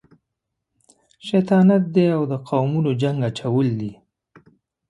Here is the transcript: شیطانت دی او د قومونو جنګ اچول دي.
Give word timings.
شیطانت 1.27 1.83
دی 1.95 2.05
او 2.17 2.23
د 2.31 2.33
قومونو 2.47 2.91
جنګ 3.01 3.17
اچول 3.29 3.67
دي. 3.79 3.91